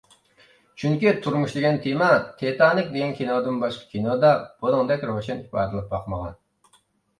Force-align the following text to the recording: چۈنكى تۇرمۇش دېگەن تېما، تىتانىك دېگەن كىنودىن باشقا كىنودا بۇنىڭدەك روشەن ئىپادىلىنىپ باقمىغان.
چۈنكى 0.83 1.11
تۇرمۇش 1.25 1.53
دېگەن 1.57 1.77
تېما، 1.83 2.07
تىتانىك 2.39 2.89
دېگەن 2.97 3.15
كىنودىن 3.21 3.61
باشقا 3.67 3.87
كىنودا 3.93 4.33
بۇنىڭدەك 4.65 5.07
روشەن 5.13 5.47
ئىپادىلىنىپ 5.47 5.97
باقمىغان. 5.97 6.37